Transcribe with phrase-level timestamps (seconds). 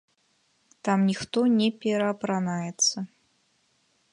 [0.87, 2.97] Там ніхто не пераапранаецца.